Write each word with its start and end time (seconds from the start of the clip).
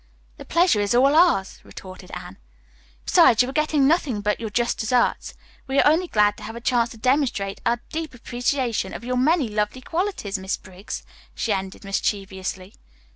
"The 0.37 0.45
pleasure 0.45 0.79
is 0.81 0.95
all 0.95 1.13
ours," 1.15 1.59
retorted 1.63 2.09
Anne. 2.15 2.39
"Besides, 3.05 3.43
you 3.43 3.49
are 3.49 3.53
getting 3.53 3.87
nothing 3.87 4.19
but 4.21 4.39
your 4.39 4.49
just 4.49 4.79
deserts. 4.79 5.35
We 5.67 5.79
are 5.79 5.85
only 5.87 6.07
glad 6.07 6.37
to 6.37 6.43
have 6.43 6.55
a 6.55 6.59
chance 6.59 6.89
to 6.89 6.97
demonstrate 6.97 7.61
our 7.67 7.83
deep 7.91 8.15
appreciation 8.15 8.95
of 8.95 9.03
your 9.03 9.15
many 9.15 9.47
lovely 9.47 9.81
qualities, 9.81 10.39
Miss 10.39 10.57
Briggs," 10.57 11.03
she 11.35 11.53
ended 11.53 11.83
mischievously. 11.83 12.73